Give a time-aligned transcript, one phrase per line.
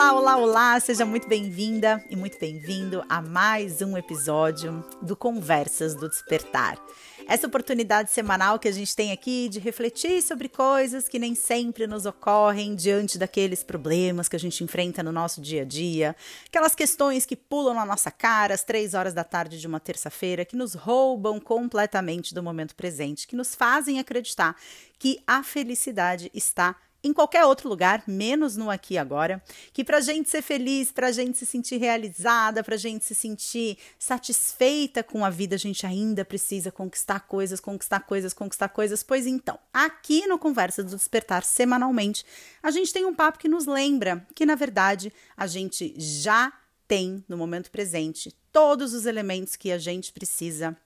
[0.00, 0.80] Olá, olá, olá!
[0.80, 6.78] Seja muito bem-vinda e muito bem-vindo a mais um episódio do Conversas do Despertar.
[7.28, 11.86] Essa oportunidade semanal que a gente tem aqui de refletir sobre coisas que nem sempre
[11.86, 16.74] nos ocorrem diante daqueles problemas que a gente enfrenta no nosso dia a dia, aquelas
[16.74, 20.56] questões que pulam na nossa cara às três horas da tarde de uma terça-feira, que
[20.56, 24.56] nos roubam completamente do momento presente, que nos fazem acreditar
[24.98, 29.98] que a felicidade está em qualquer outro lugar, menos no aqui e agora, que para
[29.98, 33.78] a gente ser feliz, para a gente se sentir realizada, para a gente se sentir
[33.98, 39.02] satisfeita com a vida, a gente ainda precisa conquistar coisas, conquistar coisas, conquistar coisas.
[39.02, 42.24] Pois então, aqui no Conversa do Despertar, semanalmente,
[42.62, 46.52] a gente tem um papo que nos lembra que, na verdade, a gente já
[46.86, 50.76] tem no momento presente todos os elementos que a gente precisa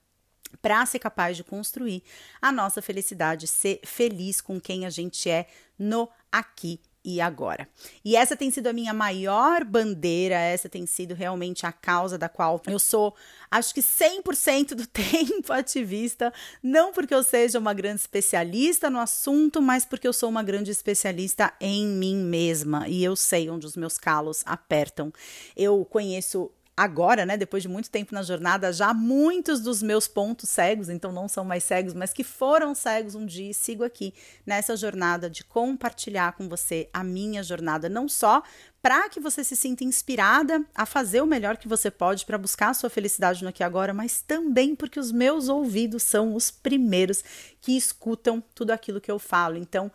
[0.60, 2.02] para ser capaz de construir
[2.40, 5.46] a nossa felicidade, ser feliz com quem a gente é
[5.78, 7.68] no aqui e agora.
[8.02, 12.30] E essa tem sido a minha maior bandeira, essa tem sido realmente a causa da
[12.30, 13.14] qual eu sou,
[13.50, 16.32] acho que 100% do tempo ativista,
[16.62, 20.70] não porque eu seja uma grande especialista no assunto, mas porque eu sou uma grande
[20.70, 25.12] especialista em mim mesma e eu sei onde os meus calos apertam.
[25.54, 30.48] Eu conheço agora, né, depois de muito tempo na jornada, já muitos dos meus pontos
[30.48, 34.12] cegos, então não são mais cegos, mas que foram cegos um dia, e sigo aqui
[34.44, 38.42] nessa jornada de compartilhar com você a minha jornada, não só
[38.82, 42.70] para que você se sinta inspirada a fazer o melhor que você pode para buscar
[42.70, 46.50] a sua felicidade no aqui e agora, mas também porque os meus ouvidos são os
[46.50, 47.22] primeiros
[47.60, 49.56] que escutam tudo aquilo que eu falo.
[49.56, 49.90] Então,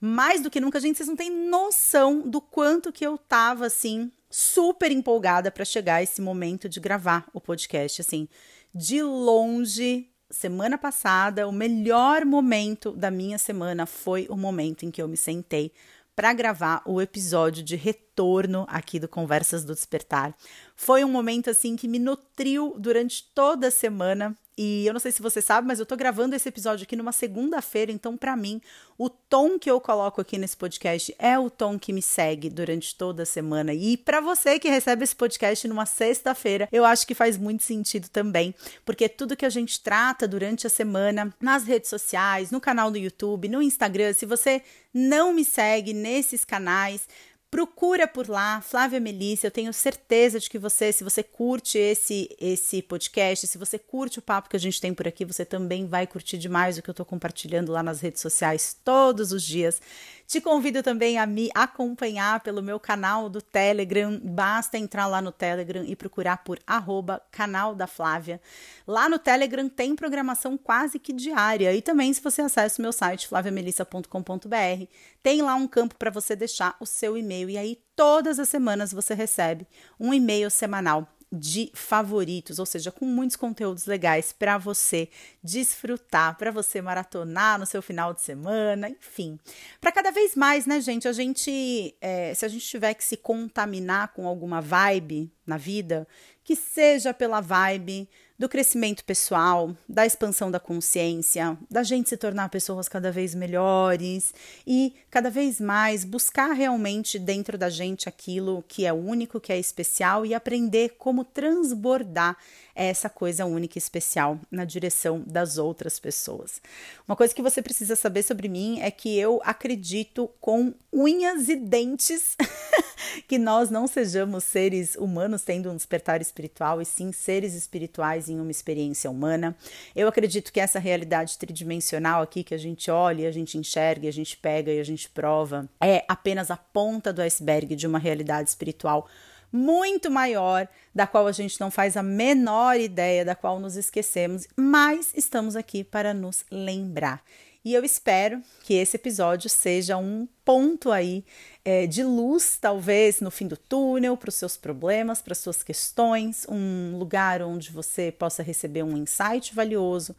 [0.00, 4.10] mais do que nunca, gente, vocês não têm noção do quanto que eu tava assim
[4.30, 8.00] super empolgada para chegar esse momento de gravar o podcast.
[8.00, 8.28] Assim,
[8.72, 15.02] de longe, semana passada, o melhor momento da minha semana foi o momento em que
[15.02, 15.72] eu me sentei
[16.14, 20.34] para gravar o episódio de retorno aqui do Conversas do Despertar.
[20.76, 25.12] Foi um momento assim que me nutriu durante toda a semana e eu não sei
[25.12, 28.60] se você sabe, mas eu tô gravando esse episódio aqui numa segunda-feira, então para mim,
[28.98, 32.94] o tom que eu coloco aqui nesse podcast é o tom que me segue durante
[32.94, 33.72] toda a semana.
[33.72, 38.08] E para você que recebe esse podcast numa sexta-feira, eu acho que faz muito sentido
[38.08, 42.90] também, porque tudo que a gente trata durante a semana nas redes sociais, no canal
[42.90, 44.62] do YouTube, no Instagram, se você
[44.92, 47.08] não me segue nesses canais,
[47.50, 49.48] Procura por lá, Flávia Melissa.
[49.48, 54.20] Eu tenho certeza de que você, se você curte esse esse podcast, se você curte
[54.20, 56.88] o papo que a gente tem por aqui, você também vai curtir demais o que
[56.88, 59.82] eu estou compartilhando lá nas redes sociais todos os dias.
[60.30, 64.16] Te convido também a me acompanhar pelo meu canal do Telegram.
[64.22, 68.40] Basta entrar lá no Telegram e procurar por arroba canal da Flávia.
[68.86, 71.74] Lá no Telegram tem programação quase que diária.
[71.74, 74.86] E também, se você acessa o meu site, flaviamelissa.com.br,
[75.20, 77.39] tem lá um campo para você deixar o seu e-mail.
[77.48, 79.66] E aí, todas as semanas você recebe
[79.98, 85.08] um e-mail semanal de favoritos, ou seja, com muitos conteúdos legais para você
[85.42, 89.38] desfrutar, para você maratonar no seu final de semana, enfim.
[89.80, 91.06] Para cada vez mais, né, gente?
[91.06, 96.06] A gente, é, se a gente tiver que se contaminar com alguma vibe na vida,
[96.42, 98.08] que seja pela vibe
[98.40, 104.32] do crescimento pessoal, da expansão da consciência, da gente se tornar pessoas cada vez melhores
[104.66, 109.58] e cada vez mais buscar realmente dentro da gente aquilo que é único, que é
[109.58, 112.34] especial e aprender como transbordar
[112.74, 116.62] essa coisa única e especial na direção das outras pessoas.
[117.06, 121.56] Uma coisa que você precisa saber sobre mim é que eu acredito com unhas e
[121.56, 122.38] dentes
[123.28, 128.40] que nós não sejamos seres humanos tendo um despertar espiritual e sim seres espirituais em
[128.40, 129.56] uma experiência humana.
[129.94, 134.12] Eu acredito que essa realidade tridimensional aqui que a gente olha, a gente enxerga, a
[134.12, 138.48] gente pega e a gente prova é apenas a ponta do iceberg de uma realidade
[138.48, 139.08] espiritual
[139.52, 144.46] muito maior, da qual a gente não faz a menor ideia, da qual nos esquecemos,
[144.56, 147.22] mas estamos aqui para nos lembrar.
[147.62, 151.22] E eu espero que esse episódio seja um ponto aí
[151.62, 155.62] é, de luz, talvez no fim do túnel, para os seus problemas, para as suas
[155.62, 160.16] questões, um lugar onde você possa receber um insight valioso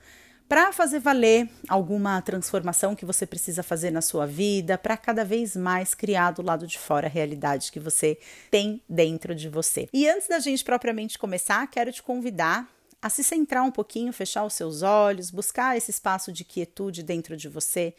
[0.51, 5.55] para fazer valer alguma transformação que você precisa fazer na sua vida, para cada vez
[5.55, 8.19] mais criar do lado de fora a realidade que você
[8.51, 9.87] tem dentro de você.
[9.93, 12.67] E antes da gente propriamente começar, quero te convidar
[13.01, 17.35] a se centrar um pouquinho, fechar os seus olhos, buscar esse espaço de quietude dentro
[17.35, 17.95] de você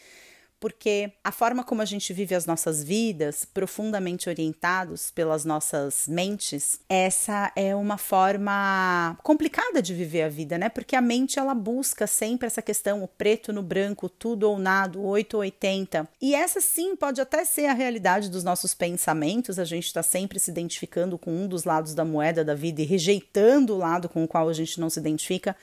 [0.63, 6.79] porque a forma como a gente vive as nossas vidas, profundamente orientados pelas nossas mentes,
[6.89, 10.69] essa é uma forma complicada de viver a vida, né?
[10.69, 15.01] Porque a mente ela busca sempre essa questão, o preto no branco, tudo ou nada,
[15.01, 16.09] 8 ou 80.
[16.21, 20.39] E essa sim pode até ser a realidade dos nossos pensamentos, a gente está sempre
[20.39, 24.23] se identificando com um dos lados da moeda da vida e rejeitando o lado com
[24.23, 25.57] o qual a gente não se identifica.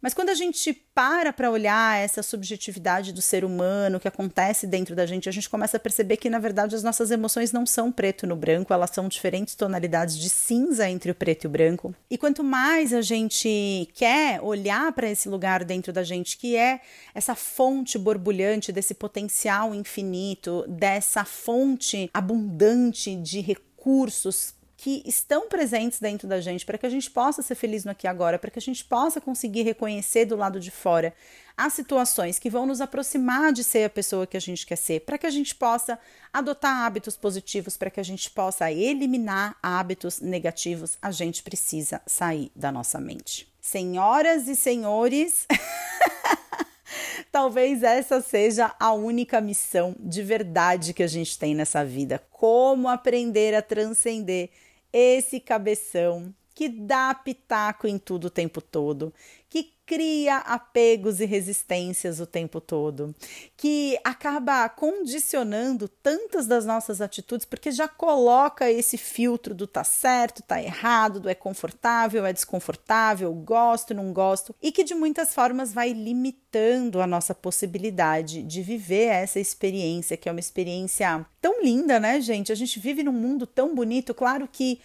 [0.00, 4.94] Mas quando a gente para para olhar essa subjetividade do ser humano que acontece dentro
[4.94, 7.92] da gente, a gente começa a perceber que na verdade as nossas emoções não são
[7.92, 11.94] preto no branco, elas são diferentes tonalidades de cinza entre o preto e o branco.
[12.10, 16.80] E quanto mais a gente quer olhar para esse lugar dentro da gente, que é
[17.14, 26.28] essa fonte borbulhante desse potencial infinito, dessa fonte abundante de recursos que estão presentes dentro
[26.28, 28.58] da gente para que a gente possa ser feliz no aqui e agora, para que
[28.58, 31.14] a gente possa conseguir reconhecer do lado de fora
[31.56, 35.00] as situações que vão nos aproximar de ser a pessoa que a gente quer ser,
[35.00, 35.98] para que a gente possa
[36.30, 42.52] adotar hábitos positivos, para que a gente possa eliminar hábitos negativos, a gente precisa sair
[42.54, 43.50] da nossa mente.
[43.62, 45.46] Senhoras e senhores,
[47.32, 52.22] Talvez essa seja a única missão de verdade que a gente tem nessa vida.
[52.30, 54.50] Como aprender a transcender
[54.92, 59.12] esse cabeção que dá pitaco em tudo o tempo todo,
[59.46, 63.14] que cria apegos e resistências o tempo todo,
[63.58, 70.42] que acaba condicionando tantas das nossas atitudes, porque já coloca esse filtro do tá certo,
[70.42, 75.74] tá errado, do é confortável, é desconfortável, gosto, não gosto, e que de muitas formas
[75.74, 82.00] vai limitando a nossa possibilidade de viver essa experiência, que é uma experiência tão linda,
[82.00, 82.50] né, gente?
[82.50, 84.80] A gente vive num mundo tão bonito, claro que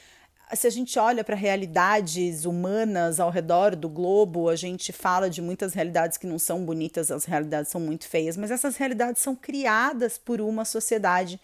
[0.53, 5.41] se a gente olha para realidades humanas ao redor do globo, a gente fala de
[5.41, 9.35] muitas realidades que não são bonitas, as realidades são muito feias, mas essas realidades são
[9.35, 11.39] criadas por uma sociedade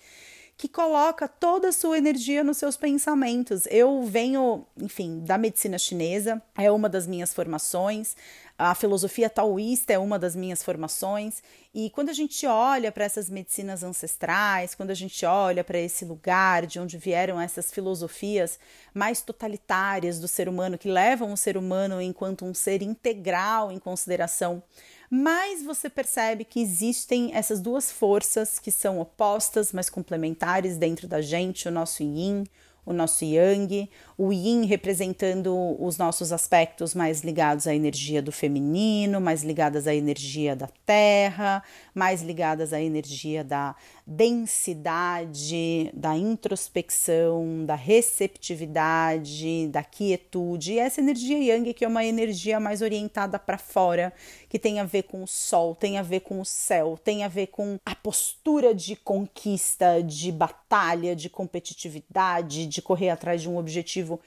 [0.57, 3.67] que coloca toda a sua energia nos seus pensamentos.
[3.69, 8.15] Eu venho, enfim, da medicina chinesa, é uma das minhas formações.
[8.59, 11.43] A filosofia taoísta é uma das minhas formações,
[11.75, 16.03] e quando a gente olha para essas medicinas ancestrais, quando a gente olha para esse
[16.03, 18.59] lugar de onde vieram essas filosofias
[18.95, 23.77] mais totalitárias do ser humano, que levam o ser humano enquanto um ser integral em
[23.77, 24.63] consideração,
[25.07, 31.21] mais você percebe que existem essas duas forças que são opostas, mas complementares dentro da
[31.21, 32.43] gente, o nosso yin,
[32.87, 39.19] o nosso yang, o yin representando os nossos aspectos mais ligados à energia do feminino,
[39.19, 41.61] mais ligadas à energia da terra,
[41.93, 43.75] mais ligadas à energia da
[44.07, 50.73] densidade, da introspecção, da receptividade, da quietude.
[50.73, 54.13] E essa energia yang, que é uma energia mais orientada para fora,
[54.49, 57.27] que tem a ver com o sol, tem a ver com o céu, tem a
[57.27, 63.57] ver com a postura de conquista, de batalha, de competitividade, de correr atrás de um
[63.57, 64.19] objetivo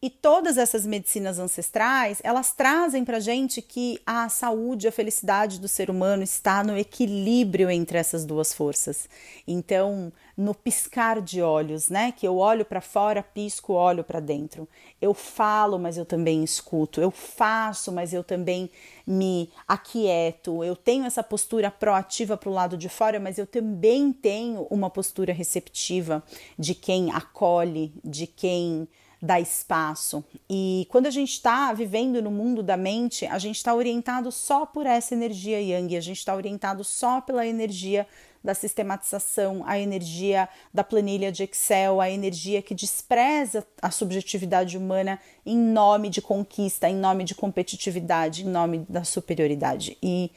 [0.00, 5.66] e todas essas medicinas ancestrais, elas trazem para gente que a saúde, a felicidade do
[5.66, 9.08] ser humano está no equilíbrio entre essas duas forças.
[9.46, 12.12] Então, no piscar de olhos, né?
[12.12, 14.68] Que eu olho para fora, pisco, olho para dentro.
[15.02, 17.00] Eu falo, mas eu também escuto.
[17.00, 18.70] Eu faço, mas eu também
[19.04, 20.62] me aquieto.
[20.62, 24.88] Eu tenho essa postura proativa para o lado de fora, mas eu também tenho uma
[24.88, 26.22] postura receptiva
[26.56, 28.86] de quem acolhe, de quem
[29.20, 30.24] dá espaço.
[30.48, 34.64] E quando a gente está vivendo no mundo da mente, a gente está orientado só
[34.64, 38.06] por essa energia yang, a gente está orientado só pela energia
[38.48, 45.20] da sistematização, a energia da planilha de Excel, a energia que despreza a subjetividade humana
[45.44, 49.98] em nome de conquista, em nome de competitividade, em nome da superioridade.
[50.02, 50.30] E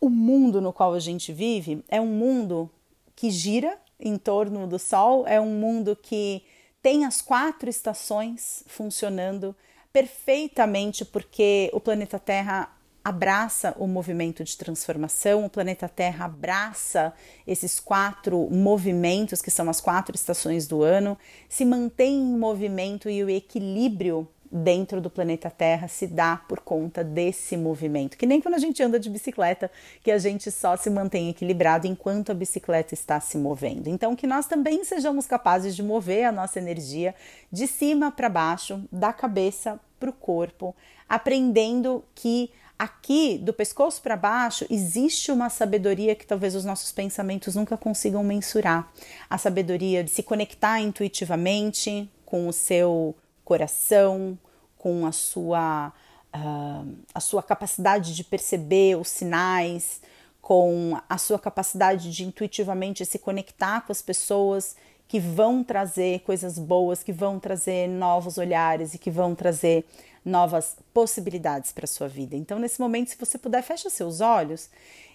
[0.00, 2.68] o mundo no qual a gente vive é um mundo
[3.14, 6.42] que gira em torno do Sol, é um mundo que
[6.82, 9.54] tem as quatro estações funcionando
[9.92, 12.68] perfeitamente porque o planeta Terra
[13.04, 17.12] abraça o movimento de transformação, o planeta Terra abraça
[17.46, 21.18] esses quatro movimentos, que são as quatro estações do ano,
[21.48, 27.02] se mantém em movimento e o equilíbrio dentro do planeta Terra se dá por conta
[27.02, 28.16] desse movimento.
[28.16, 29.70] Que nem quando a gente anda de bicicleta,
[30.02, 33.88] que a gente só se mantém equilibrado enquanto a bicicleta está se movendo.
[33.88, 37.16] Então, que nós também sejamos capazes de mover a nossa energia
[37.50, 40.74] de cima para baixo, da cabeça para o corpo,
[41.08, 42.50] aprendendo que
[42.84, 48.22] aqui do pescoço para baixo existe uma sabedoria que talvez os nossos pensamentos nunca consigam
[48.22, 48.90] mensurar.
[49.28, 54.38] A sabedoria de se conectar intuitivamente com o seu coração,
[54.78, 55.92] com a sua,
[56.34, 60.00] uh, a sua capacidade de perceber os sinais,
[60.40, 64.76] com a sua capacidade de intuitivamente se conectar com as pessoas
[65.08, 69.86] que vão trazer coisas boas, que vão trazer novos olhares e que vão trazer
[70.24, 72.34] novas possibilidades para sua vida.
[72.34, 74.70] Então, nesse momento, se você puder, fecha seus olhos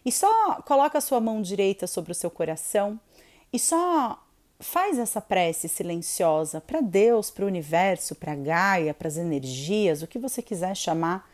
[0.05, 2.99] e só coloca a sua mão direita sobre o seu coração
[3.51, 4.21] e só
[4.59, 10.07] faz essa prece silenciosa para Deus, para o universo, para Gaia, para as energias, o
[10.07, 11.29] que você quiser chamar.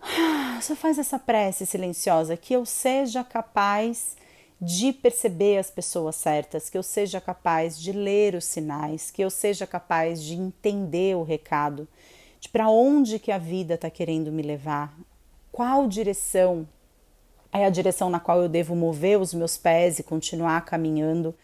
[0.60, 4.16] Só faz essa prece silenciosa que eu seja capaz
[4.60, 9.30] de perceber as pessoas certas, que eu seja capaz de ler os sinais, que eu
[9.30, 11.86] seja capaz de entender o recado,
[12.44, 14.94] de para onde que a vida está querendo me levar,
[15.50, 16.68] qual direção
[17.50, 21.34] é a direção na qual eu devo mover os meus pés e continuar caminhando.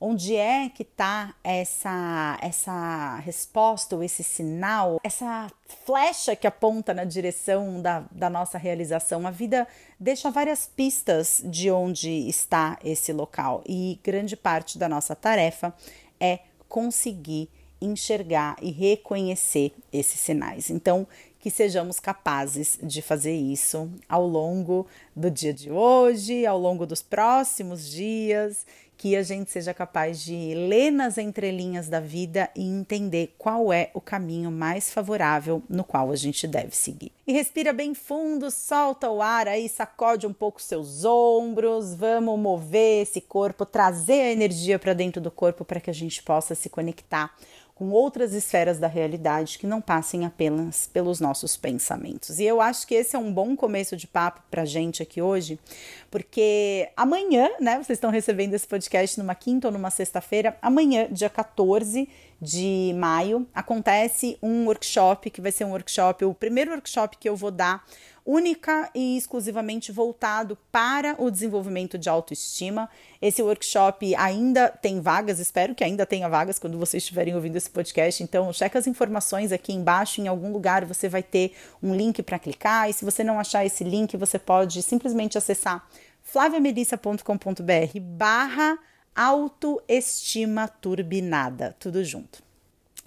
[0.00, 5.50] Onde é que está essa, essa resposta ou esse sinal, essa
[5.84, 9.26] flecha que aponta na direção da, da nossa realização?
[9.26, 15.14] A vida deixa várias pistas de onde está esse local e grande parte da nossa
[15.14, 15.72] tarefa
[16.18, 17.48] é conseguir
[17.80, 20.70] enxergar e reconhecer esses sinais.
[20.70, 21.06] Então,
[21.40, 27.00] que sejamos capazes de fazer isso ao longo do dia de hoje, ao longo dos
[27.00, 28.66] próximos dias,
[29.00, 33.90] que a gente seja capaz de ler nas entrelinhas da vida e entender qual é
[33.94, 37.10] o caminho mais favorável no qual a gente deve seguir.
[37.26, 43.04] E respira bem fundo, solta o ar aí, sacode um pouco seus ombros, vamos mover
[43.04, 46.68] esse corpo, trazer a energia para dentro do corpo para que a gente possa se
[46.68, 47.34] conectar
[47.80, 52.38] com outras esferas da realidade que não passem apenas pelos nossos pensamentos.
[52.38, 55.58] E eu acho que esse é um bom começo de papo para gente aqui hoje,
[56.10, 61.30] porque amanhã, né, vocês estão recebendo esse podcast numa quinta ou numa sexta-feira, amanhã, dia
[61.30, 62.06] 14
[62.38, 67.34] de maio, acontece um workshop que vai ser um workshop, o primeiro workshop que eu
[67.34, 67.82] vou dar
[68.30, 72.88] única e exclusivamente voltado para o desenvolvimento de autoestima.
[73.20, 77.68] Esse workshop ainda tem vagas, espero que ainda tenha vagas quando vocês estiverem ouvindo esse
[77.68, 78.22] podcast.
[78.22, 82.38] Então, checa as informações aqui embaixo, em algum lugar você vai ter um link para
[82.38, 82.88] clicar.
[82.88, 85.88] E se você não achar esse link, você pode simplesmente acessar
[86.22, 88.78] flaviamelissa.com.br barra
[89.14, 92.49] autoestima turbinada, tudo junto.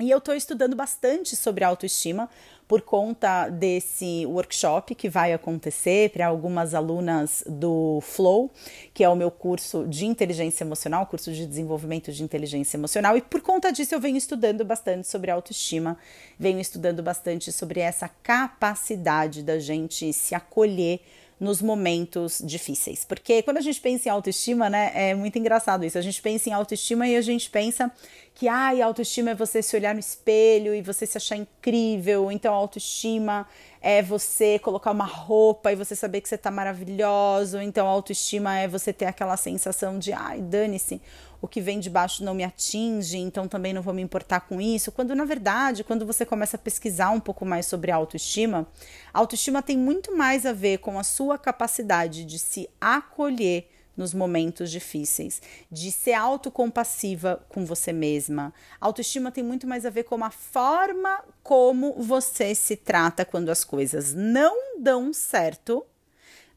[0.03, 2.29] E eu estou estudando bastante sobre autoestima
[2.67, 8.51] por conta desse workshop que vai acontecer para algumas alunas do Flow,
[8.93, 13.21] que é o meu curso de inteligência emocional, curso de desenvolvimento de inteligência emocional, e
[13.21, 15.97] por conta disso eu venho estudando bastante sobre autoestima,
[16.37, 20.99] venho estudando bastante sobre essa capacidade da gente se acolher
[21.43, 23.03] nos momentos difíceis.
[23.03, 25.97] Porque quando a gente pensa em autoestima, né, é muito engraçado isso.
[25.97, 27.91] A gente pensa em autoestima e a gente pensa
[28.33, 32.31] que ai, autoestima é você se olhar no espelho e você se achar incrível.
[32.31, 33.45] Então, autoestima
[33.81, 37.59] é você colocar uma roupa e você saber que você tá maravilhoso.
[37.59, 41.01] Então, autoestima é você ter aquela sensação de ai, dane-se,
[41.43, 44.61] o que vem de baixo não me atinge, então também não vou me importar com
[44.61, 44.93] isso.
[44.93, 48.65] Quando na verdade, quando você começa a pesquisar um pouco mais sobre autoestima,
[49.13, 54.71] autoestima tem muito mais a ver com a sua capacidade de se acolher nos momentos
[54.71, 58.53] difíceis, de ser autocompassiva com você mesma.
[58.79, 63.65] Autoestima tem muito mais a ver com a forma como você se trata quando as
[63.65, 65.85] coisas não dão certo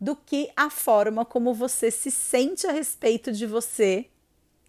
[0.01, 4.07] do que a forma como você se sente a respeito de você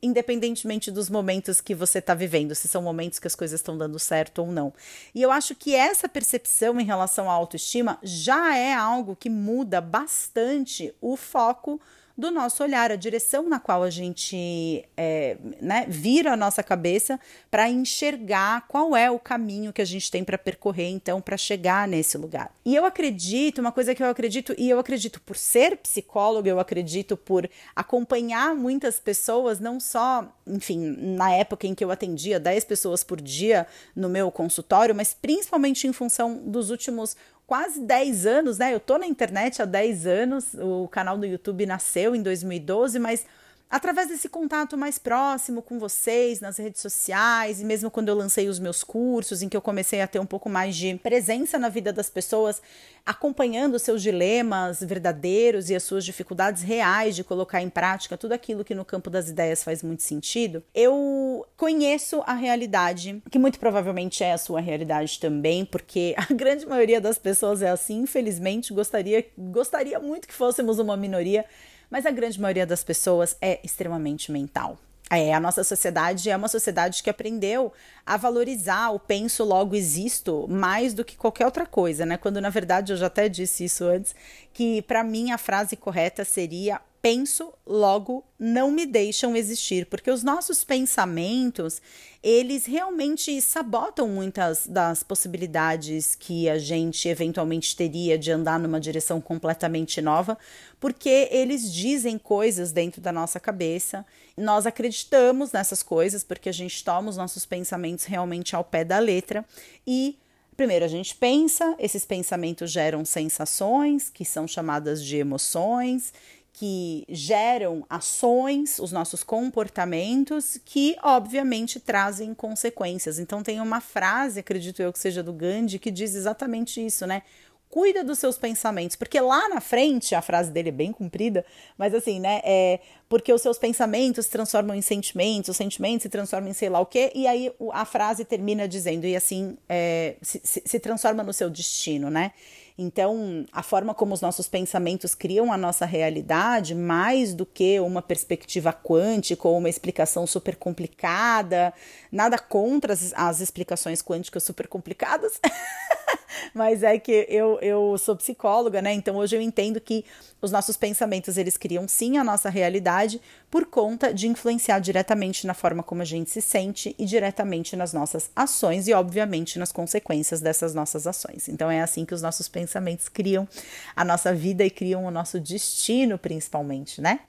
[0.01, 3.98] independentemente dos momentos que você está vivendo, se são momentos que as coisas estão dando
[4.00, 4.74] certo ou não.
[5.13, 9.82] E eu acho que essa percepção em relação à autoestima já é algo que muda
[9.82, 11.82] bastante o foco
[12.18, 17.20] do nosso olhar, a direção na qual a gente é, né, vira a nossa cabeça
[17.52, 21.88] para enxergar qual é o caminho que a gente tem para percorrer, então, para chegar
[21.88, 22.52] nesse lugar.
[22.66, 26.60] E eu acredito, uma coisa que eu acredito, e eu acredito por ser psicóloga, eu
[26.60, 32.64] acredito por acompanhar muitas pessoas, não só, enfim, na época em que eu atendia 10
[32.64, 37.16] pessoas por dia no meu consultório, mas principalmente em função dos últimos
[37.48, 38.74] quase 10 anos, né?
[38.74, 43.25] Eu tô na internet há 10 anos, o canal do YouTube nasceu em 2012, mas
[43.70, 48.48] através desse contato mais próximo com vocês nas redes sociais e mesmo quando eu lancei
[48.48, 51.68] os meus cursos, em que eu comecei a ter um pouco mais de presença na
[51.68, 52.62] vida das pessoas,
[53.06, 58.64] acompanhando seus dilemas verdadeiros e as suas dificuldades reais de colocar em prática tudo aquilo
[58.64, 64.24] que no campo das ideias faz muito sentido, eu conheço a realidade, que muito provavelmente
[64.24, 69.26] é a sua realidade também, porque a grande maioria das pessoas é assim, infelizmente, gostaria
[69.38, 71.46] gostaria muito que fôssemos uma minoria
[71.89, 74.77] mas a grande maioria das pessoas é extremamente mental.
[75.10, 77.72] É, a nossa sociedade é uma sociedade que aprendeu
[78.06, 82.17] a valorizar o penso logo existo mais do que qualquer outra coisa, né?
[82.17, 84.13] Quando na verdade eu já até disse isso antes,
[84.53, 90.24] que para mim a frase correta seria penso, logo não me deixam existir, porque os
[90.24, 91.82] nossos pensamentos,
[92.22, 99.22] eles realmente sabotam muitas das possibilidades que a gente eventualmente teria de andar numa direção
[99.22, 100.38] completamente nova,
[100.82, 104.06] porque eles dizem coisas dentro da nossa cabeça.
[104.36, 109.00] Nós acreditamos nessas coisas porque a gente toma os nossos pensamentos realmente ao pé da
[109.00, 109.46] letra.
[109.88, 110.20] E
[110.58, 116.12] Primeiro, a gente pensa, esses pensamentos geram sensações, que são chamadas de emoções,
[116.60, 123.20] que geram ações, os nossos comportamentos, que obviamente trazem consequências.
[123.20, 127.22] Então, tem uma frase, acredito eu que seja do Gandhi, que diz exatamente isso, né?
[127.70, 131.46] Cuida dos seus pensamentos, porque lá na frente, a frase dele é bem comprida,
[131.78, 132.42] mas assim, né?
[132.44, 136.70] É porque os seus pensamentos se transformam em sentimentos, os sentimentos se transformam em sei
[136.70, 140.80] lá o quê, e aí a frase termina dizendo, e assim, é, se, se, se
[140.80, 142.32] transforma no seu destino, né?
[142.79, 148.03] Então, a forma como os nossos pensamentos criam a nossa realidade, mais do que uma
[148.03, 151.74] perspectiva quântica ou uma explicação super complicada,
[152.12, 155.39] nada contra as, as explicações quânticas super complicadas.
[156.53, 158.93] Mas é que eu, eu sou psicóloga, né?
[158.93, 160.05] Então hoje eu entendo que
[160.39, 163.19] os nossos pensamentos eles criam sim a nossa realidade
[163.50, 167.94] por conta de influenciar diretamente na forma como a gente se sente e diretamente nas
[167.94, 171.48] nossas ações e obviamente nas consequências dessas nossas ações.
[171.48, 173.48] Então é assim que os nossos pensamentos criam
[173.96, 177.22] a nossa vida e criam o nosso destino, principalmente, né?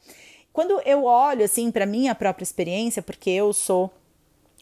[0.52, 3.92] Quando eu olho assim para minha própria experiência, porque eu sou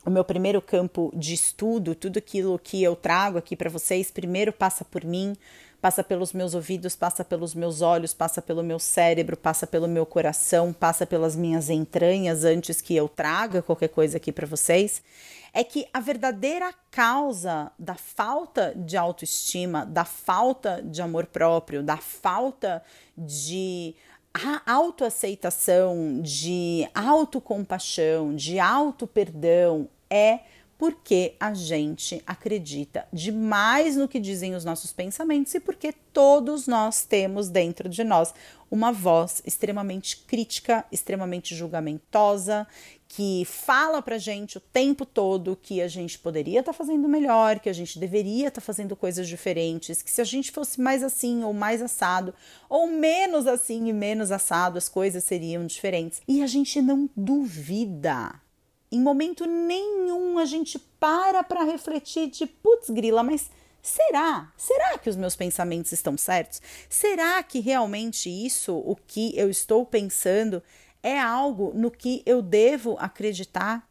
[0.04, 4.52] o meu primeiro campo de estudo, tudo aquilo que eu trago aqui para vocês, primeiro
[4.52, 5.34] passa por mim,
[5.86, 10.04] passa pelos meus ouvidos, passa pelos meus olhos, passa pelo meu cérebro, passa pelo meu
[10.04, 15.00] coração, passa pelas minhas entranhas antes que eu traga qualquer coisa aqui para vocês.
[15.54, 21.98] É que a verdadeira causa da falta de autoestima, da falta de amor próprio, da
[21.98, 22.82] falta
[23.16, 23.94] de
[24.66, 30.40] autoaceitação, de autocompaixão, de auto-perdão é
[30.78, 37.04] porque a gente acredita demais no que dizem os nossos pensamentos e porque todos nós
[37.04, 38.34] temos dentro de nós
[38.70, 42.66] uma voz extremamente crítica, extremamente julgamentosa,
[43.08, 47.60] que fala pra gente o tempo todo que a gente poderia estar tá fazendo melhor,
[47.60, 51.02] que a gente deveria estar tá fazendo coisas diferentes, que se a gente fosse mais
[51.02, 52.34] assim ou mais assado,
[52.68, 56.20] ou menos assim e menos assado, as coisas seriam diferentes.
[56.26, 58.40] E a gente não duvida
[58.90, 63.50] em momento nenhum a gente para para refletir de putz grila, mas
[63.82, 64.52] será?
[64.56, 66.60] Será que os meus pensamentos estão certos?
[66.88, 70.62] Será que realmente isso, o que eu estou pensando,
[71.02, 73.88] é algo no que eu devo acreditar?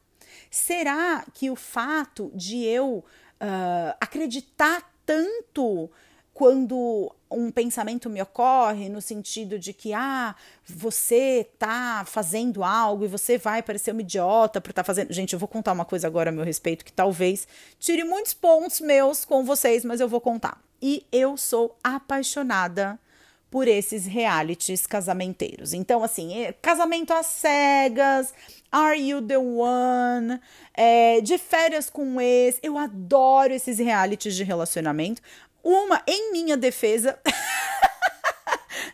[0.49, 2.97] Será que o fato de eu
[3.41, 5.89] uh, acreditar tanto
[6.33, 13.07] quando um pensamento me ocorre no sentido de que ah, você tá fazendo algo e
[13.07, 15.11] você vai parecer uma idiota por estar tá fazendo.
[15.13, 17.47] Gente, eu vou contar uma coisa agora a meu respeito que talvez
[17.79, 20.61] tire muitos pontos meus com vocês, mas eu vou contar.
[20.81, 22.99] E eu sou apaixonada
[23.55, 25.73] por esses realities casamenteiros.
[25.73, 28.33] Então, assim, é, casamento às cegas,
[28.69, 30.41] Are You the One?
[30.73, 32.59] É, de férias com ex.
[32.61, 35.21] Eu adoro esses realities de relacionamento.
[35.65, 37.19] Uma, em minha defesa.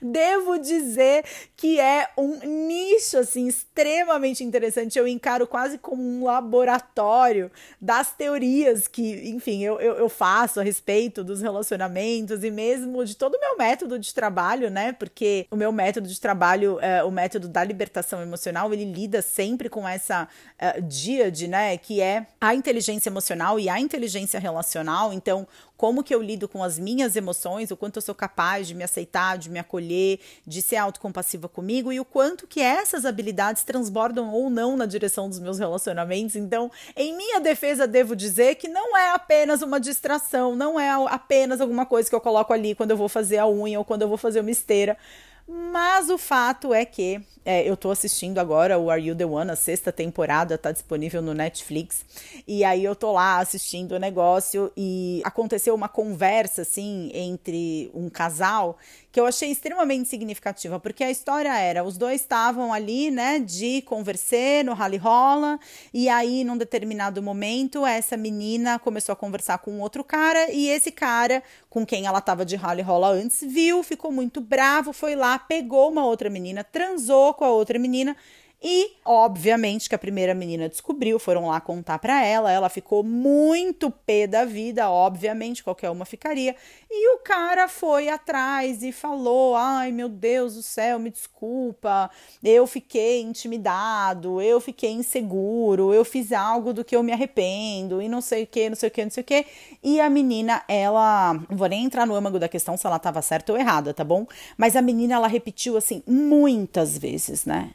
[0.01, 1.23] devo dizer
[1.55, 4.97] que é um nicho assim extremamente interessante.
[4.97, 10.63] Eu encaro quase como um laboratório das teorias que, enfim, eu, eu, eu faço a
[10.63, 14.91] respeito dos relacionamentos e mesmo de todo o meu método de trabalho, né?
[14.93, 19.69] Porque o meu método de trabalho, é, o método da libertação emocional, ele lida sempre
[19.69, 20.27] com essa
[20.59, 21.77] uh, díade, né?
[21.77, 25.13] Que é a inteligência emocional e a inteligência relacional.
[25.13, 25.47] Então,
[25.81, 28.83] como que eu lido com as minhas emoções, o quanto eu sou capaz de me
[28.83, 34.31] aceitar, de me acolher, de ser autocompassiva comigo e o quanto que essas habilidades transbordam
[34.31, 36.35] ou não na direção dos meus relacionamentos.
[36.35, 41.59] Então, em minha defesa, devo dizer que não é apenas uma distração, não é apenas
[41.59, 44.07] alguma coisa que eu coloco ali quando eu vou fazer a unha ou quando eu
[44.07, 44.95] vou fazer uma esteira.
[45.47, 49.49] Mas o fato é que é, eu tô assistindo agora o Are You the One,
[49.49, 52.05] a sexta temporada, tá disponível no Netflix.
[52.47, 58.09] E aí eu tô lá assistindo o negócio e aconteceu uma conversa assim entre um
[58.09, 58.77] casal
[59.11, 63.81] que eu achei extremamente significativa, porque a história era, os dois estavam ali, né, de
[63.81, 65.59] conversar no rally rola,
[65.93, 70.91] e aí num determinado momento essa menina começou a conversar com outro cara e esse
[70.91, 75.37] cara com quem ela tava de rally rola antes viu, ficou muito bravo, foi lá,
[75.37, 78.15] pegou uma outra menina, transou com a outra menina
[78.63, 83.89] E, obviamente, que a primeira menina descobriu, foram lá contar para ela, ela ficou muito
[83.89, 86.55] pé da vida, obviamente, qualquer uma ficaria.
[86.89, 92.11] E o cara foi atrás e falou: "Ai, meu Deus do céu, me desculpa.
[92.43, 98.07] Eu fiquei intimidado, eu fiquei inseguro, eu fiz algo do que eu me arrependo e
[98.07, 99.45] não sei o que, não sei o que, não sei o que".
[99.83, 103.21] E a menina, ela, não vou nem entrar no âmago da questão se ela estava
[103.23, 104.27] certa ou errada, tá bom?
[104.55, 107.71] Mas a menina ela repetiu assim muitas vezes, né?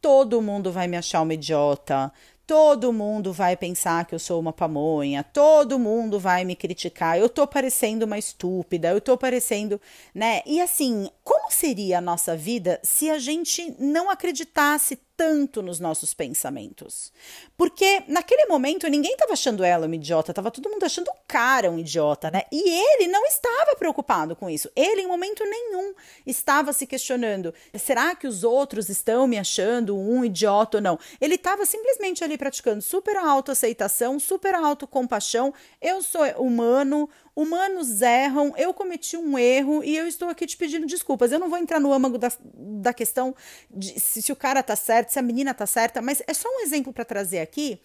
[0.00, 2.12] Todo mundo vai me achar uma idiota,
[2.50, 7.28] todo mundo vai pensar que eu sou uma pamonha, todo mundo vai me criticar, eu
[7.28, 9.80] tô parecendo uma estúpida, eu tô parecendo,
[10.12, 10.42] né?
[10.44, 16.14] E assim, como seria a nossa vida se a gente não acreditasse tanto nos nossos
[16.14, 17.12] pensamentos.
[17.54, 21.70] Porque naquele momento ninguém estava achando ela uma idiota, estava todo mundo achando o cara
[21.70, 22.44] um idiota, né?
[22.50, 24.70] E ele não estava preocupado com isso.
[24.74, 25.92] Ele, em momento nenhum,
[26.26, 30.98] estava se questionando: será que os outros estão me achando um idiota ou não?
[31.20, 35.52] Ele estava simplesmente ali praticando super autoaceitação, super autocompaixão.
[35.82, 40.86] Eu sou humano, Humanos erram, eu cometi um erro e eu estou aqui te pedindo
[40.86, 41.32] desculpas.
[41.32, 43.34] Eu não vou entrar no âmago da, da questão
[43.70, 46.48] de se, se o cara tá certo, se a menina tá certa, mas é só
[46.48, 47.80] um exemplo para trazer aqui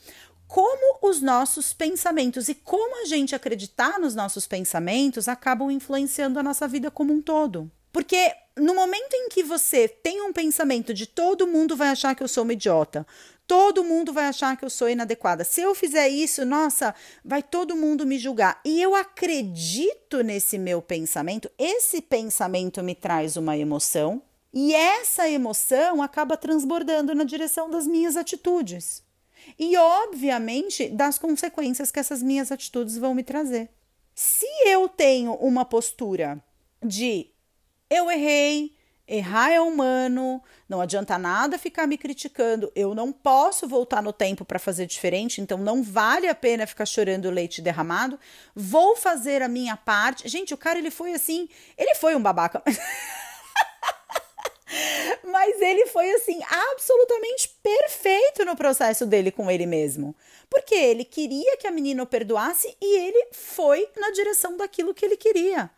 [0.48, 6.44] como os nossos pensamentos e como a gente acreditar nos nossos pensamentos acabam influenciando a
[6.44, 7.72] nossa vida como um todo.
[7.92, 12.22] Porque no momento em que você tem um pensamento de todo mundo vai achar que
[12.22, 13.08] eu sou uma idiota,
[13.48, 15.44] Todo mundo vai achar que eu sou inadequada.
[15.44, 18.60] Se eu fizer isso, nossa, vai todo mundo me julgar.
[18.66, 21.50] E eu acredito nesse meu pensamento.
[21.58, 24.22] Esse pensamento me traz uma emoção.
[24.52, 29.04] E essa emoção acaba transbordando na direção das minhas atitudes.
[29.60, 33.70] E, obviamente, das consequências que essas minhas atitudes vão me trazer.
[34.16, 36.44] Se eu tenho uma postura
[36.84, 37.30] de
[37.90, 38.75] eu errei,
[39.08, 42.72] Errar é humano, não adianta nada ficar me criticando.
[42.76, 46.88] Eu não posso voltar no tempo para fazer diferente, então não vale a pena ficar
[46.88, 48.20] chorando leite derramado.
[48.56, 50.28] Vou fazer a minha parte.
[50.28, 52.64] Gente, o cara ele foi assim, ele foi um babaca.
[55.24, 60.16] Mas ele foi assim absolutamente perfeito no processo dele com ele mesmo.
[60.50, 65.06] Porque ele queria que a menina o perdoasse e ele foi na direção daquilo que
[65.06, 65.70] ele queria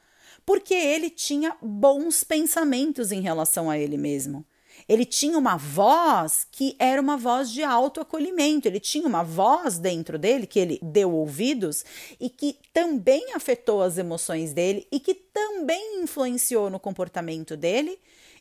[0.48, 4.46] porque ele tinha bons pensamentos em relação a ele mesmo.
[4.88, 10.18] Ele tinha uma voz que era uma voz de autoacolhimento, ele tinha uma voz dentro
[10.18, 11.84] dele que ele deu ouvidos
[12.18, 18.00] e que também afetou as emoções dele e que também influenciou no comportamento dele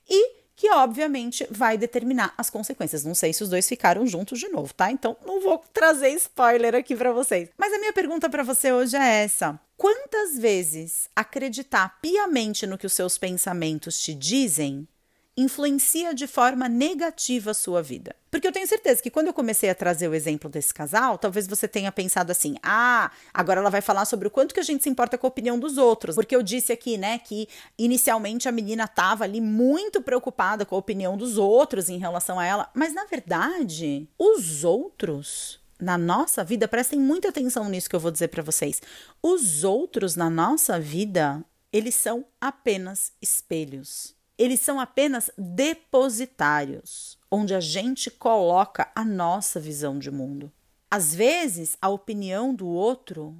[0.08, 3.04] e que obviamente vai determinar as consequências.
[3.04, 4.90] Não sei se os dois ficaram juntos de novo, tá?
[4.90, 7.50] Então não vou trazer spoiler aqui para vocês.
[7.58, 12.86] Mas a minha pergunta para você hoje é essa: quantas vezes acreditar piamente no que
[12.86, 14.88] os seus pensamentos te dizem
[15.36, 18.16] influencia de forma negativa a sua vida.
[18.30, 21.46] Porque eu tenho certeza que quando eu comecei a trazer o exemplo desse casal, talvez
[21.46, 24.82] você tenha pensado assim: ah, agora ela vai falar sobre o quanto que a gente
[24.82, 26.14] se importa com a opinião dos outros.
[26.14, 30.78] Porque eu disse aqui, né, que inicialmente a menina estava ali muito preocupada com a
[30.78, 32.70] opinião dos outros em relação a ela.
[32.74, 38.10] Mas na verdade, os outros na nossa vida, prestem muita atenção nisso que eu vou
[38.10, 38.80] dizer para vocês.
[39.22, 47.60] Os outros na nossa vida, eles são apenas espelhos eles são apenas depositários, onde a
[47.60, 50.52] gente coloca a nossa visão de mundo.
[50.90, 53.36] Às vezes, a opinião do outro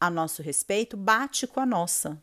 [0.00, 2.20] a nosso respeito bate com a nossa.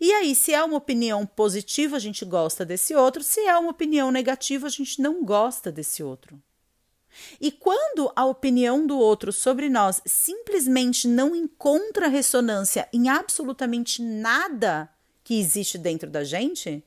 [0.00, 3.70] E aí, se é uma opinião positiva, a gente gosta desse outro, se é uma
[3.70, 6.40] opinião negativa, a gente não gosta desse outro.
[7.40, 14.88] E quando a opinião do outro sobre nós simplesmente não encontra ressonância em absolutamente nada
[15.22, 16.84] que existe dentro da gente,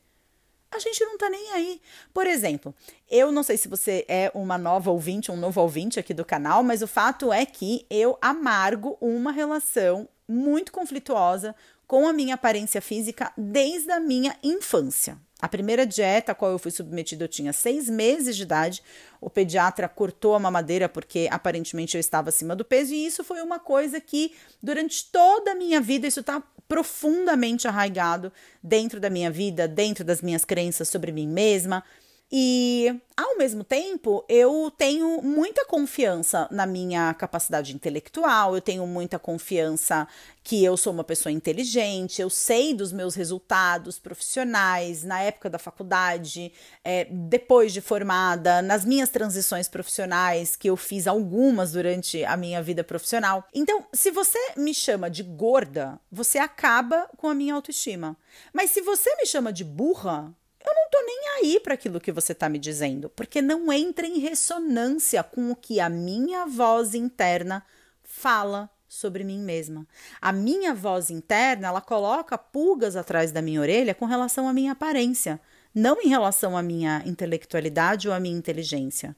[0.71, 1.81] a gente não tá nem aí.
[2.13, 2.73] Por exemplo,
[3.09, 6.63] eu não sei se você é uma nova ouvinte, um novo ouvinte aqui do canal,
[6.63, 11.55] mas o fato é que eu amargo uma relação muito conflituosa
[11.87, 15.17] com a minha aparência física desde a minha infância.
[15.39, 18.81] A primeira dieta a qual eu fui submetida eu tinha seis meses de idade.
[19.21, 23.41] O pediatra cortou a mamadeira porque aparentemente eu estava acima do peso, e isso foi
[23.41, 29.31] uma coisa que durante toda a minha vida isso está profundamente arraigado dentro da minha
[29.31, 31.83] vida, dentro das minhas crenças sobre mim mesma.
[32.29, 39.17] E ao mesmo tempo, eu tenho muita confiança na minha capacidade intelectual, eu tenho muita
[39.17, 40.05] confiança
[40.43, 45.57] que eu sou uma pessoa inteligente, eu sei dos meus resultados profissionais na época da
[45.57, 46.51] faculdade,
[46.83, 52.61] é, depois de formada, nas minhas transições profissionais, que eu fiz algumas durante a minha
[52.61, 53.47] vida profissional.
[53.53, 58.17] Então, se você me chama de gorda, você acaba com a minha autoestima.
[58.53, 60.35] Mas se você me chama de burra,
[60.67, 64.05] eu não tô nem aí para aquilo que você está me dizendo, porque não entra
[64.05, 67.63] em ressonância com o que a minha voz interna
[68.03, 69.85] fala sobre mim mesma.
[70.21, 74.71] A minha voz interna, ela coloca pulgas atrás da minha orelha com relação à minha
[74.71, 75.39] aparência,
[75.73, 79.15] não em relação à minha intelectualidade ou à minha inteligência.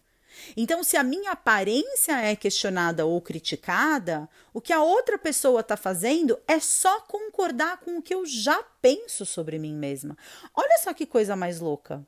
[0.56, 5.78] Então, se a minha aparência é questionada ou criticada, o que a outra pessoa está
[5.78, 10.18] fazendo é só concordar com o que eu já penso sobre mim mesma.
[10.54, 12.06] Olha só que coisa mais louca.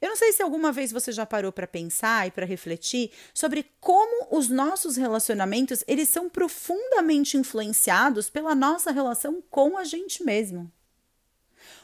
[0.00, 3.66] Eu não sei se alguma vez você já parou para pensar e para refletir sobre
[3.80, 10.70] como os nossos relacionamentos eles são profundamente influenciados pela nossa relação com a gente mesmo.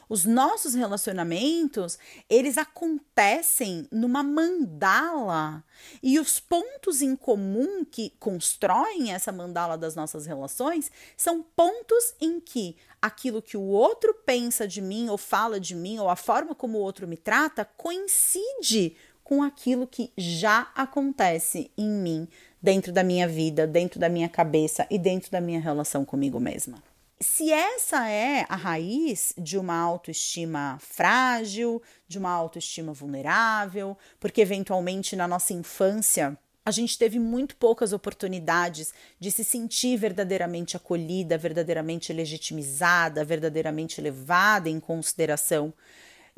[0.09, 5.63] Os nossos relacionamentos, eles acontecem numa mandala
[6.01, 12.39] e os pontos em comum que constroem essa mandala das nossas relações são pontos em
[12.39, 16.55] que aquilo que o outro pensa de mim ou fala de mim ou a forma
[16.55, 18.95] como o outro me trata coincide
[19.27, 22.29] com aquilo que já acontece em mim,
[22.61, 26.81] dentro da minha vida, dentro da minha cabeça e dentro da minha relação comigo mesma.
[27.19, 35.15] Se essa é a raiz de uma autoestima frágil, de uma autoestima vulnerável, porque eventualmente
[35.15, 42.11] na nossa infância a gente teve muito poucas oportunidades de se sentir verdadeiramente acolhida, verdadeiramente
[42.13, 45.73] legitimizada, verdadeiramente levada em consideração.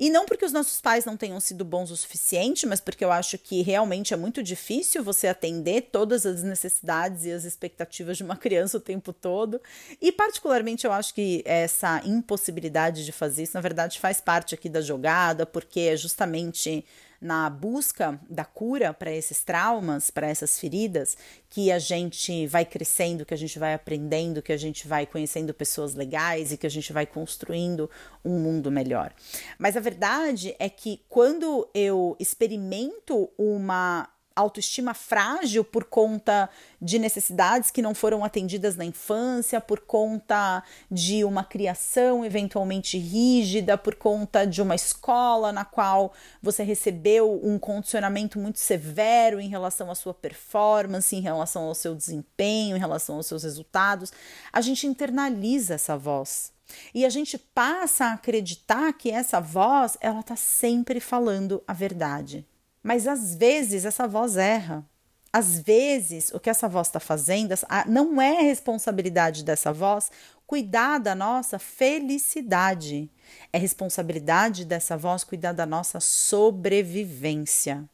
[0.02, 3.12] E não porque os nossos pais não tenham sido bons o suficiente, mas porque eu
[3.12, 8.24] acho que realmente é muito difícil você atender todas as necessidades e as expectativas de
[8.24, 9.62] uma criança o tempo todo.
[10.02, 14.70] E, particularmente, eu acho que essa impossibilidade de fazer isso, na verdade, faz parte aqui
[14.70, 16.86] da jogada, porque é justamente
[17.22, 21.18] na busca da cura para esses traumas, para essas feridas,
[21.50, 25.54] que a gente vai crescendo, que a gente vai aprendendo, que a gente vai conhecendo
[25.54, 27.90] pessoas legais e que a gente vai construindo
[28.24, 29.14] um mundo melhor.
[29.58, 34.08] Mas a verdade é que quando eu experimento uma
[34.40, 36.50] autoestima frágil por conta
[36.82, 43.78] de necessidades que não foram atendidas na infância, por conta de uma criação eventualmente rígida,
[43.78, 49.92] por conta de uma escola na qual você recebeu um condicionamento muito severo em relação
[49.92, 54.12] à sua performance, em relação ao seu desempenho, em relação aos seus resultados,
[54.52, 56.52] a gente internaliza essa voz.
[56.94, 62.46] E a gente passa a acreditar que essa voz, ela está sempre falando a verdade.
[62.82, 64.86] Mas às vezes essa voz erra.
[65.32, 67.54] Às vezes, o que essa voz está fazendo
[67.88, 70.10] não é responsabilidade dessa voz
[70.48, 73.12] cuidar da nossa felicidade.
[73.54, 77.88] É responsabilidade dessa voz cuidar da nossa sobrevivência.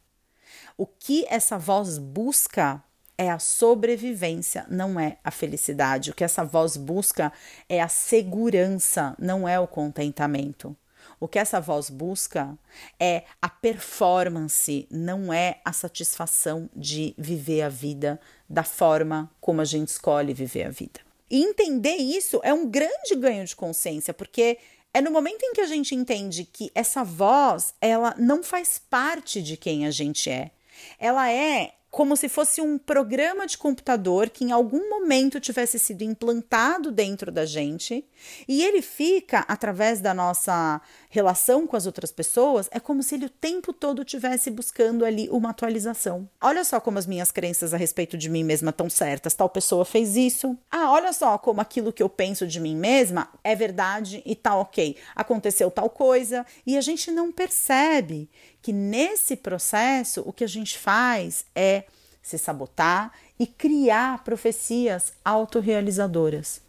[0.78, 2.82] O que essa voz busca
[3.18, 6.10] é a sobrevivência, não é a felicidade.
[6.10, 7.30] O que essa voz busca
[7.68, 10.74] é a segurança, não é o contentamento.
[11.18, 12.58] O que essa voz busca
[13.00, 19.64] é a performance, não é a satisfação de viver a vida da forma como a
[19.64, 21.00] gente escolhe viver a vida.
[21.30, 24.58] E entender isso é um grande ganho de consciência, porque
[24.94, 29.42] é no momento em que a gente entende que essa voz, ela não faz parte
[29.42, 30.50] de quem a gente é.
[30.98, 36.02] Ela é como se fosse um programa de computador que em algum momento tivesse sido
[36.02, 38.04] implantado dentro da gente
[38.46, 40.80] e ele fica através da nossa
[41.16, 45.30] relação com as outras pessoas, é como se ele o tempo todo tivesse buscando ali
[45.30, 46.28] uma atualização.
[46.42, 49.32] Olha só como as minhas crenças a respeito de mim mesma estão certas.
[49.32, 50.58] Tal pessoa fez isso.
[50.70, 54.54] Ah, olha só como aquilo que eu penso de mim mesma é verdade e tá
[54.54, 54.94] ok.
[55.14, 58.28] Aconteceu tal coisa e a gente não percebe
[58.60, 61.84] que nesse processo o que a gente faz é
[62.20, 66.60] se sabotar e criar profecias autorrealizadoras,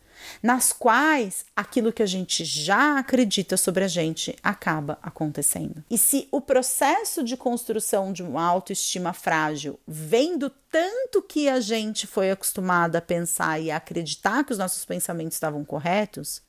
[0.41, 5.83] nas quais aquilo que a gente já acredita sobre a gente acaba acontecendo.
[5.89, 11.59] E se o processo de construção de uma autoestima frágil vem do tanto que a
[11.59, 16.41] gente foi acostumado a pensar e a acreditar que os nossos pensamentos estavam corretos,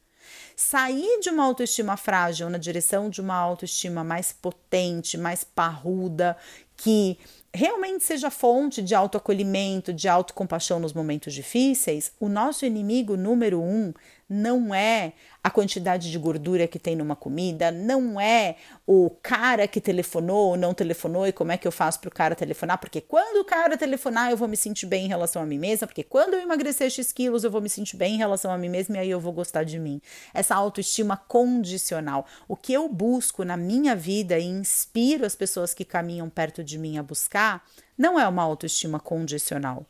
[0.57, 6.37] Sair de uma autoestima frágil na direção de uma autoestima mais potente, mais parruda,
[6.77, 7.19] que
[7.55, 13.93] realmente seja fonte de autoacolhimento, de autocompaixão nos momentos difíceis, o nosso inimigo número um
[14.29, 19.81] não é a quantidade de gordura que tem numa comida, não é o cara que
[19.81, 23.01] telefonou ou não telefonou e como é que eu faço para o cara telefonar, porque
[23.01, 26.03] quando o cara telefonar eu vou me sentir bem em relação a mim mesma, porque
[26.03, 28.97] quando eu emagrecer X quilos eu vou me sentir bem em relação a mim mesma
[28.97, 30.03] e aí eu vou gostar de mim.
[30.35, 32.27] Essa autoestima condicional.
[32.47, 36.77] O que eu busco na minha vida e inspiro as pessoas que caminham perto de
[36.79, 37.65] mim a buscar,
[37.97, 39.87] não é uma autoestima condicional,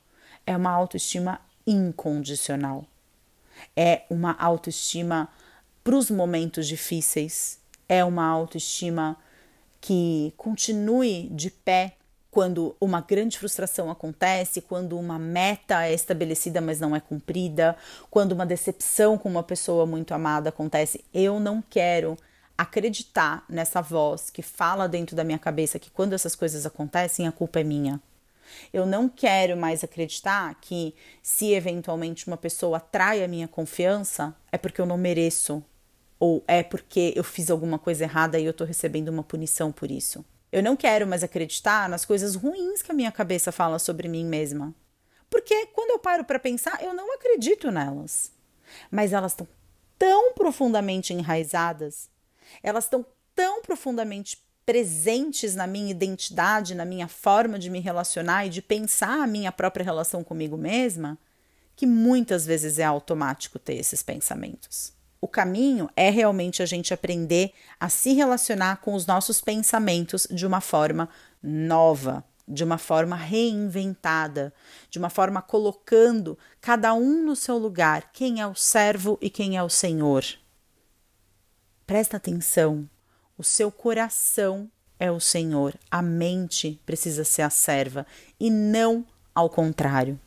[0.47, 2.87] é uma autoestima incondicional
[3.77, 5.29] é uma autoestima
[5.83, 9.17] para os momentos difíceis, é uma autoestima
[9.81, 11.95] que continue de pé
[12.31, 17.77] quando uma grande frustração acontece, quando uma meta é estabelecida, mas não é cumprida,
[18.11, 21.05] quando uma decepção com uma pessoa muito amada acontece.
[21.13, 22.17] Eu não quero
[22.57, 27.33] acreditar nessa voz que fala dentro da minha cabeça que quando essas coisas acontecem, a
[27.33, 28.01] culpa é minha.
[28.73, 34.59] Eu não quero mais acreditar que se eventualmente uma pessoa atrai a minha confiança, é
[34.59, 35.65] porque eu não mereço,
[36.19, 39.91] ou é porque eu fiz alguma coisa errada e eu estou recebendo uma punição por
[39.91, 40.25] isso.
[40.51, 44.25] Eu não quero mais acreditar nas coisas ruins que a minha cabeça fala sobre mim
[44.25, 44.75] mesma.
[45.29, 48.33] Porque quando eu paro para pensar, eu não acredito nelas.
[48.91, 49.47] Mas elas estão
[49.99, 52.09] tão profundamente enraizadas,
[52.63, 58.51] elas estão tão profundamente presentes na minha identidade, na minha forma de me relacionar e
[58.51, 61.17] de pensar a minha própria relação comigo mesma,
[61.75, 64.93] que muitas vezes é automático ter esses pensamentos.
[65.23, 70.47] O caminho é realmente a gente aprender a se relacionar com os nossos pensamentos de
[70.47, 71.09] uma forma
[71.43, 74.53] nova, de uma forma reinventada,
[74.91, 79.57] de uma forma colocando cada um no seu lugar, quem é o servo e quem
[79.57, 80.27] é o senhor.
[81.87, 82.87] Presta atenção,
[83.39, 88.05] o seu coração é o senhor, a mente precisa ser a serva
[88.39, 90.19] e não ao contrário.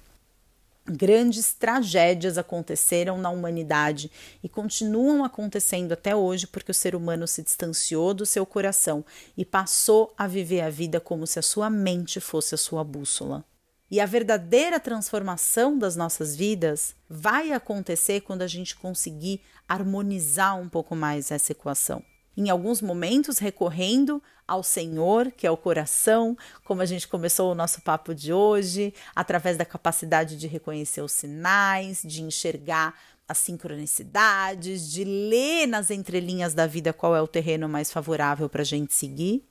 [0.86, 4.10] Grandes tragédias aconteceram na humanidade
[4.42, 9.04] e continuam acontecendo até hoje porque o ser humano se distanciou do seu coração
[9.38, 13.44] e passou a viver a vida como se a sua mente fosse a sua bússola.
[13.92, 20.70] E a verdadeira transformação das nossas vidas vai acontecer quando a gente conseguir harmonizar um
[20.70, 22.02] pouco mais essa equação
[22.36, 27.56] em alguns momentos recorrendo ao Senhor, que é o coração, como a gente começou o
[27.56, 32.94] nosso papo de hoje, através da capacidade de reconhecer os sinais, de enxergar
[33.28, 38.62] as sincronicidades, de ler nas entrelinhas da vida qual é o terreno mais favorável para
[38.62, 39.46] a gente seguir.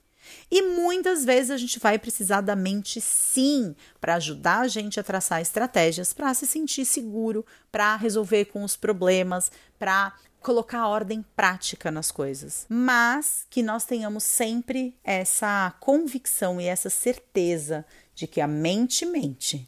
[0.51, 5.03] E muitas vezes a gente vai precisar da mente sim para ajudar a gente a
[5.03, 11.91] traçar estratégias para se sentir seguro, para resolver com os problemas, para colocar ordem prática
[11.91, 18.47] nas coisas, mas que nós tenhamos sempre essa convicção e essa certeza de que a
[18.47, 19.67] mente mente.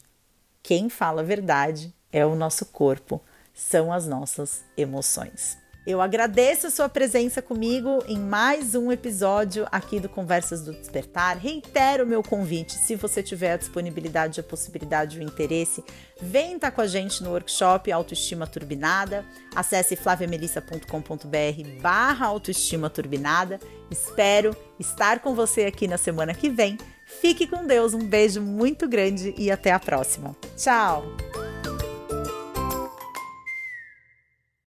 [0.61, 3.21] Quem fala a verdade é o nosso corpo,
[3.53, 5.62] são as nossas emoções.
[5.85, 11.37] Eu agradeço a sua presença comigo em mais um episódio aqui do Conversas do Despertar.
[11.37, 15.83] Reitero o meu convite, se você tiver a disponibilidade, a possibilidade, o interesse,
[16.21, 19.25] vem estar com a gente no workshop Autoestima Turbinada.
[19.53, 23.59] Acesse flaviamelissa.com.br barra Autoestima Turbinada.
[23.91, 26.77] Espero estar com você aqui na semana que vem.
[27.05, 30.33] Fique com Deus, um beijo muito grande e até a próxima.
[30.55, 31.52] Tchau!